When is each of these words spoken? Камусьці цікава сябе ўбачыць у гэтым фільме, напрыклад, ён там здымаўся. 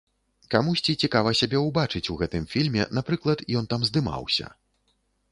Камусьці 0.53 0.93
цікава 1.07 1.33
сябе 1.39 1.59
ўбачыць 1.65 2.07
у 2.13 2.15
гэтым 2.21 2.47
фільме, 2.53 2.87
напрыклад, 2.99 3.43
ён 3.61 3.69
там 3.75 3.85
здымаўся. 3.91 4.47